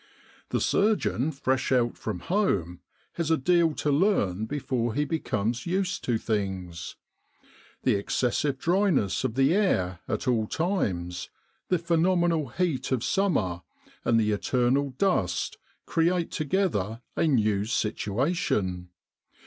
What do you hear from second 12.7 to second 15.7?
of summer, and the eternal dust,